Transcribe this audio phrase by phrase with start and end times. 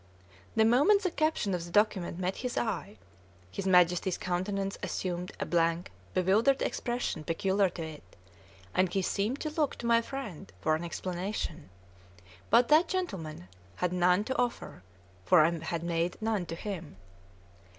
[0.55, 2.97] The moment the caption of the document met his eye,
[3.51, 8.15] his Majesty's countenance assumed a blank, bewildered expression peculiar to it,
[8.73, 11.69] and he seemed to look to my friend for an explanation;
[12.49, 14.81] but that gentleman had none to offer,
[15.23, 16.95] for I had made none to him.